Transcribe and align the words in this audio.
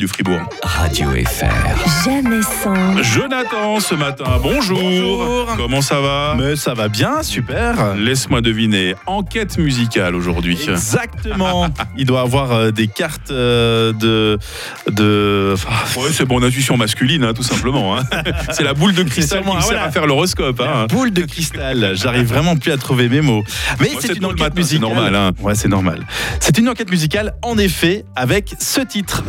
du 0.00 0.08
Fribourg. 0.08 0.40
Radio 0.62 1.10
FR. 1.10 2.06
Jamais 2.06 2.40
sans. 2.40 3.02
Jonathan, 3.02 3.80
ce 3.80 3.94
matin, 3.94 4.24
bonjour. 4.42 4.80
Bonjour. 4.80 5.46
Comment 5.58 5.82
ça 5.82 6.00
va? 6.00 6.34
Mais 6.38 6.56
ça 6.56 6.72
va 6.72 6.88
bien, 6.88 7.22
super. 7.22 7.94
Laisse-moi 7.96 8.40
deviner, 8.40 8.94
enquête 9.04 9.58
musicale 9.58 10.14
aujourd'hui. 10.14 10.58
Exactement. 10.70 11.68
Il 11.98 12.06
doit 12.06 12.22
avoir 12.22 12.50
euh, 12.52 12.70
des 12.70 12.86
cartes 12.86 13.30
euh, 13.30 13.92
de 13.92 14.38
de. 14.90 15.50
enfin, 15.52 16.00
Ouais, 16.00 16.08
c'est 16.14 16.26
mon 16.26 16.42
intuition 16.42 16.78
masculine, 16.78 17.22
hein, 17.24 17.34
tout 17.34 17.42
simplement. 17.42 17.98
hein. 17.98 18.04
c'est 18.52 18.64
la 18.64 18.72
boule 18.72 18.94
de 18.94 19.02
cristal 19.02 19.42
qui 19.42 19.48
me 19.48 19.52
sert 19.52 19.60
voilà. 19.64 19.84
à 19.84 19.90
faire 19.90 20.06
l'horoscope. 20.06 20.62
hein. 20.62 20.86
boule 20.88 21.10
de 21.12 21.26
cristal. 21.26 21.92
J'arrive 21.94 22.26
vraiment 22.26 22.56
plus 22.56 22.72
à 22.72 22.78
trouver 22.78 23.10
mes 23.10 23.20
mots. 23.20 23.44
Mais 23.80 23.90
Ouais, 23.90 23.96
c'est 24.00 24.16
une 24.16 24.24
enquête 24.24 24.38
matin, 24.40 24.52
c'est 24.56 24.60
musicale. 24.78 24.80
normal, 24.88 25.14
hein. 25.14 25.32
Ouais, 25.40 25.54
c'est 25.54 25.68
normal. 25.68 26.06
C'est 26.40 26.56
une 26.56 26.70
enquête 26.70 26.90
musicale, 26.90 27.34
en 27.42 27.58
effet, 27.58 28.06
avec 28.16 28.54
ce 28.58 28.80
titre. 28.80 29.22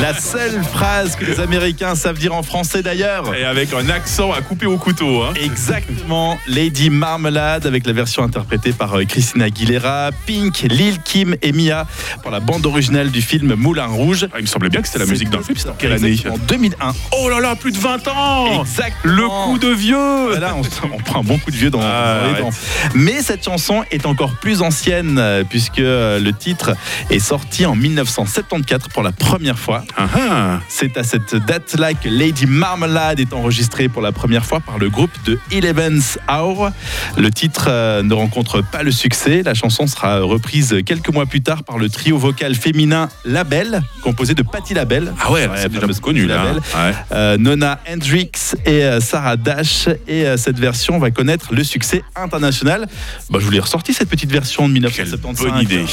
La 0.00 0.14
seule 0.18 0.62
phrase 0.64 1.14
que 1.16 1.24
les 1.24 1.38
Américains 1.40 1.94
savent 1.94 2.18
dire 2.18 2.34
en 2.34 2.42
français 2.42 2.82
d'ailleurs. 2.82 3.32
Et 3.34 3.44
avec 3.44 3.72
un 3.72 3.88
accent 3.88 4.32
à 4.32 4.40
couper 4.40 4.66
au 4.66 4.76
couteau. 4.76 5.22
hein. 5.22 5.32
Exactement, 5.40 6.38
Lady 6.48 6.90
Marmalade 6.90 7.66
avec 7.66 7.86
la 7.86 7.92
version 7.92 8.24
interprétée 8.24 8.72
par 8.72 8.94
euh, 8.98 9.04
Christina 9.04 9.44
Aguilera, 9.46 10.10
Pink, 10.26 10.62
Lil 10.68 10.98
Kim 11.04 11.36
et 11.42 11.52
Mia 11.52 11.86
pour 12.22 12.30
la 12.30 12.40
bande 12.40 12.66
originale 12.66 13.10
du 13.10 13.22
film 13.22 13.54
Moulin 13.54 13.86
Rouge. 13.86 14.26
Ah, 14.32 14.36
il 14.38 14.42
me 14.42 14.46
semblait 14.46 14.68
bien 14.70 14.80
que 14.82 14.88
c'était 14.88 14.98
la 15.00 15.06
musique 15.06 15.30
d'un 15.30 15.42
film. 15.42 15.56
En 15.68 15.72
quelle 15.74 15.92
année 15.92 16.08
Exactement, 16.12 16.38
2001. 16.48 16.92
Oh 17.12 17.28
là 17.28 17.40
là, 17.40 17.54
plus 17.54 17.72
de 17.72 17.78
20 17.78 18.08
ans 18.08 18.62
Exactement. 18.62 19.12
Le 19.14 19.28
coup 19.52 19.58
de 19.58 19.68
vieux 19.72 20.26
Voilà, 20.30 20.54
on, 20.56 20.62
on 20.94 20.98
prend 20.98 21.20
un 21.20 21.24
bon 21.24 21.38
coup 21.38 21.50
de 21.50 21.56
vieux 21.56 21.70
dans, 21.70 21.80
Ah, 21.82 22.20
dans 22.24 22.34
les 22.34 22.40
dents. 22.40 22.50
Mais 22.94 23.22
cette 23.22 23.44
chanson 23.44 23.84
est 23.90 24.06
encore 24.06 24.32
plus 24.40 24.62
ancienne 24.62 25.18
euh, 25.18 25.44
puisque 25.48 25.78
euh, 25.78 26.18
le 26.18 26.32
titre 26.32 26.72
est 27.10 27.18
sorti 27.20 27.64
en 27.66 27.74
1974 27.76 28.88
pour 28.92 29.02
la 29.02 29.12
première 29.12 29.51
fois. 29.58 29.84
Ah, 29.96 30.06
ah. 30.14 30.60
C'est 30.68 30.96
à 30.96 31.04
cette 31.04 31.34
date-là 31.34 31.94
que 31.94 32.08
Lady 32.08 32.46
Marmalade 32.46 33.20
est 33.20 33.32
enregistrée 33.32 33.88
pour 33.88 34.02
la 34.02 34.12
première 34.12 34.44
fois 34.44 34.60
par 34.60 34.78
le 34.78 34.88
groupe 34.90 35.10
de 35.24 35.38
Eleven's 35.50 36.18
Hour. 36.30 36.70
Le 37.16 37.30
titre 37.30 37.66
euh, 37.68 38.02
ne 38.02 38.14
rencontre 38.14 38.62
pas 38.62 38.82
le 38.82 38.90
succès. 38.90 39.42
La 39.42 39.54
chanson 39.54 39.86
sera 39.86 40.20
reprise 40.20 40.76
quelques 40.86 41.10
mois 41.10 41.26
plus 41.26 41.42
tard 41.42 41.64
par 41.64 41.78
le 41.78 41.88
trio 41.88 42.18
vocal 42.18 42.54
féminin 42.54 43.08
Label, 43.24 43.82
composé 44.02 44.34
de 44.34 44.42
Patti 44.42 44.74
Label. 44.74 45.12
Ah 45.20 45.30
ouais, 45.32 45.48
c'est 45.56 45.70
déjà 45.72 45.86
connu 46.00 46.26
là. 46.26 46.36
Label. 46.44 46.62
hein. 46.74 46.88
Ouais. 46.88 46.94
Euh, 47.12 47.36
Nona 47.38 47.78
Hendrix 47.90 48.30
et 48.66 48.84
euh, 48.84 49.00
Sarah 49.00 49.36
Dash. 49.36 49.88
Et 50.08 50.26
euh, 50.26 50.36
cette 50.36 50.58
version 50.58 50.98
va 50.98 51.10
connaître 51.10 51.52
le 51.54 51.64
succès 51.64 52.02
international. 52.16 52.86
Bah, 53.30 53.38
je 53.40 53.44
vous 53.44 53.50
l'ai 53.50 53.60
ressorti 53.60 53.92
cette 53.94 54.08
petite 54.08 54.30
version 54.30 54.68
de 54.68 54.74
Quelle 54.88 55.06
1975. 55.06 55.46
bonne 55.46 55.62
idée. 55.62 55.84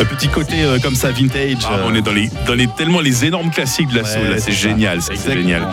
Un 0.00 0.04
petit 0.04 0.28
côté 0.28 0.62
euh, 0.62 0.78
comme 0.78 0.94
ça 0.94 1.10
vintage. 1.10 1.56
Ah, 1.64 1.72
euh, 1.74 1.84
on 1.86 1.94
est 1.94 2.02
dans 2.02 2.12
les, 2.12 2.30
dans 2.46 2.54
les 2.54 2.68
tellement 2.68 3.00
les 3.00 3.24
énormes 3.24 3.50
classiques 3.50 3.88
de 3.88 3.96
la 3.98 4.04
soul. 4.04 4.22
ouais, 4.30 4.38
C'est 4.38 4.52
génial, 4.52 5.02
c'est 5.02 5.16
génial. 5.16 5.66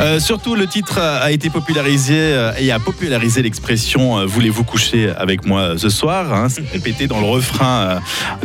Euh, 0.00 0.18
surtout, 0.18 0.56
le 0.56 0.66
titre 0.66 0.98
a 0.98 1.30
été 1.30 1.48
popularisé 1.48 2.14
euh, 2.16 2.52
et 2.58 2.72
a 2.72 2.80
popularisé 2.80 3.40
l'expression 3.42 4.18
euh, 4.18 4.26
Voulez-vous 4.26 4.64
coucher 4.64 5.10
avec 5.16 5.46
moi 5.46 5.74
ce 5.76 5.88
soir 5.90 6.32
hein. 6.34 6.48
C'est 6.48 6.68
répété 6.72 7.06
dans 7.06 7.20
le 7.20 7.26
refrain 7.26 7.80
euh, 7.82 7.98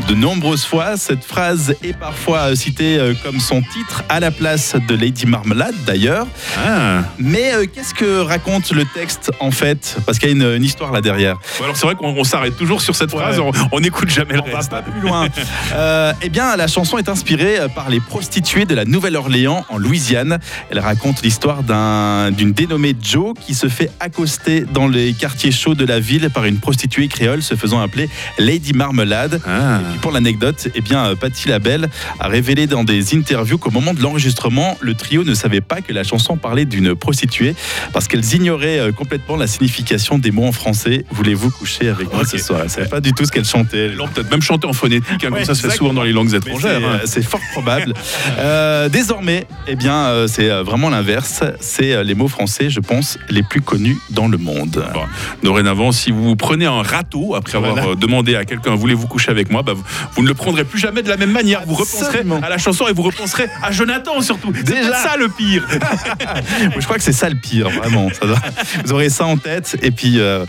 de 0.07 0.13
nombreuses 0.13 0.65
fois. 0.65 0.97
Cette 0.97 1.23
phrase 1.23 1.73
est 1.83 1.97
parfois 1.97 2.52
euh, 2.52 2.55
citée 2.55 2.99
euh, 2.99 3.13
comme 3.23 3.39
son 3.39 3.61
titre 3.61 4.03
à 4.09 4.19
la 4.19 4.29
place 4.29 4.75
de 4.87 4.95
Lady 4.95 5.25
Marmalade 5.25 5.73
d'ailleurs. 5.87 6.27
Ah. 6.63 7.02
Mais 7.17 7.53
euh, 7.55 7.65
qu'est-ce 7.73 7.95
que 7.95 8.19
raconte 8.19 8.71
le 8.71 8.85
texte 8.85 9.31
en 9.39 9.49
fait? 9.52 9.97
Parce 10.05 10.19
qu'il 10.19 10.29
y 10.29 10.31
a 10.31 10.35
une, 10.35 10.55
une 10.57 10.63
histoire 10.63 10.91
là 10.91 11.02
derrière. 11.02 11.37
Alors 11.63 11.75
c'est 11.75 11.87
vrai 11.87 11.95
qu'on 11.95 12.09
on 12.15 12.23
s'arrête 12.23 12.55
toujours 12.55 12.81
sur 12.81 12.95
cette 12.95 13.07
Ouais. 13.13 13.19
phrase, 13.23 13.39
on- 13.71 13.79
n'écoute 13.79 14.09
jamais 14.09 14.33
le 14.33 14.42
On 14.45 14.49
va 14.52 14.58
reste. 14.58 14.69
pas 14.69 14.81
plus 14.81 14.99
loin. 15.07 15.27
Euh, 15.73 16.13
eh 16.21 16.29
bien, 16.29 16.55
la 16.55 16.67
chanson 16.67 16.97
est 16.97 17.09
inspirée 17.09 17.57
par 17.75 17.89
les 17.89 17.99
prostituées 17.99 18.65
de 18.65 18.75
la 18.75 18.85
Nouvelle-Orléans 18.85 19.65
en 19.69 19.77
Louisiane. 19.77 20.39
Elle 20.69 20.79
raconte 20.79 21.21
l'histoire 21.23 21.63
d'un- 21.63 22.31
d'une 22.31 22.51
dénommée 22.53 22.95
Joe 23.01 23.33
qui 23.45 23.53
se 23.53 23.67
fait 23.67 23.89
accoster 23.99 24.65
dans 24.73 24.87
les 24.87 25.13
quartiers 25.13 25.51
chauds 25.51 25.75
de 25.75 25.85
la 25.85 25.99
ville 25.99 26.29
par 26.29 26.45
une 26.45 26.59
prostituée 26.59 27.07
créole 27.07 27.41
se 27.43 27.55
faisant 27.55 27.79
appeler 27.81 28.09
Lady 28.37 28.73
Marmelade. 28.73 29.41
Ah. 29.45 29.79
Et 29.81 29.89
puis 29.91 29.99
pour 29.99 30.11
l'anecdote, 30.11 30.67
eh 30.75 30.81
bien, 30.81 31.05
euh, 31.05 31.15
Patti 31.15 31.47
Labelle 31.47 31.89
a 32.19 32.27
révélé 32.27 32.67
dans 32.67 32.83
des 32.83 33.15
interviews 33.15 33.57
qu'au 33.57 33.71
moment 33.71 33.93
de 33.93 34.01
l'enregistrement, 34.01 34.77
le 34.81 34.93
trio 34.93 35.23
ne 35.23 35.33
savait 35.33 35.61
pas 35.61 35.81
que 35.81 35.93
la 35.93 36.03
chanson 36.03 36.37
parlait 36.37 36.65
d'une 36.65 36.95
prostituée 36.95 37.55
parce 37.93 38.07
qu'elles 38.07 38.33
ignoraient 38.33 38.79
euh, 38.79 38.91
complètement 38.91 39.35
la 39.37 39.47
signification 39.47 40.17
des 40.17 40.31
mots 40.31 40.45
en 40.47 40.51
français. 40.51 41.05
Voulez-vous 41.11 41.51
coucher 41.51 41.89
avec 41.89 42.11
moi 42.13 42.25
ce 42.25 42.37
soir? 42.37 42.61
Elle 42.63 42.69
savait 42.69 42.87
pas 42.89 43.01
du 43.01 43.13
tout 43.13 43.25
ce 43.25 43.31
qu'elle 43.31 43.45
chantait. 43.45 43.85
Elles 43.85 43.95
l'ont 43.95 44.07
peut-être 44.07 44.31
même 44.31 44.41
chanté 44.41 44.67
en 44.67 44.73
phonétique, 44.73 44.96
hein, 45.09 45.17
comme 45.21 45.33
Ouais, 45.33 45.45
ça 45.45 45.53
se 45.55 45.61
fait 45.61 45.67
exactement. 45.67 45.89
souvent 45.89 45.93
dans 46.02 46.03
les 46.03 46.11
langues 46.13 46.33
étrangères. 46.33 46.80
c'est, 46.80 46.85
hein. 46.85 46.99
euh, 47.02 47.05
C'est 47.05 47.21
fort 47.23 47.41
probable. 47.53 47.93
Euh, 48.39 48.87
désormais, 48.89 49.47
eh 49.67 49.75
bien, 49.75 49.95
euh, 49.95 50.27
c'est 50.27 50.47
vraiment 50.61 50.89
l'inverse. 50.89 51.43
C'est 51.59 52.03
les 52.03 52.13
mots 52.15 52.27
français, 52.27 52.69
je 52.69 52.80
pense, 52.80 53.17
les 53.30 53.41
plus 53.43 53.61
connus 53.61 53.97
dans 54.11 54.27
le 54.27 54.37
monde. 54.37 54.83
Bon, 54.93 55.02
dorénavant, 55.43 55.91
si 55.91 56.11
vous 56.11 56.36
prenez 56.36 56.65
un 56.65 56.81
râteau 56.81 57.36
après 57.36 57.57
avoir 57.57 57.73
Voilà. 57.73 57.95
demandé 57.95 58.36
à 58.36 58.45
quelqu'un 58.45 58.75
voulez-vous 58.75 59.07
coucher 59.07 59.31
avec 59.31 59.49
moi, 59.49 59.63
bah, 59.63 59.73
vous, 59.73 59.83
vous 60.13 60.21
ne 60.23 60.27
le 60.27 60.33
prendrez 60.33 60.63
plus 60.65 60.80
jamais 60.80 61.02
de 61.03 61.09
la 61.09 61.17
même 61.17 61.31
manière. 61.31 61.63
Vous 61.65 61.73
repenserez 61.75 62.23
à 62.43 62.49
la 62.49 62.57
chanson 62.57 62.87
et 62.87 62.93
vous 62.93 63.02
repenserez 63.03 63.47
à 63.63 63.71
Jonathan 63.71 64.21
surtout. 64.21 64.53
C'est 64.65 64.83
ça 64.83 65.15
le 65.17 65.30
pire. 65.30 65.63
Je 66.77 66.83
crois 66.86 66.97
que 66.97 67.03
c'est 67.03 67.11
ça 67.13 67.30
le 67.30 67.36
pire, 67.36 67.69
vraiment. 67.69 68.09
Ça 68.19 68.27
doit- 68.27 68.39
Vous 68.86 68.91
aurez 68.93 69.09
ça 69.09 69.25
en 69.25 69.37
tête. 69.37 69.77
Et 69.81 69.91
puis, 69.91 70.19
euh, 70.19 70.45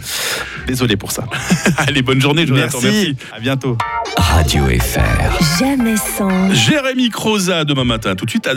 désolé 0.66 0.96
pour 0.96 1.12
ça. 1.12 1.24
Allez, 1.78 2.02
bonne 2.02 2.20
journée, 2.20 2.46
Jonathan. 2.46 2.78
Merci. 2.82 3.16
À 3.34 3.40
bientôt. 3.40 3.76
Radio 4.16 4.64
FR. 4.66 5.58
Jamais 5.58 5.96
sans. 5.96 6.52
Jérémy 6.52 7.10
Croza 7.10 7.64
demain 7.64 7.84
matin. 7.84 8.14
Tout 8.14 8.24
de 8.24 8.30
suite, 8.30 8.46
Adèle 8.46 8.56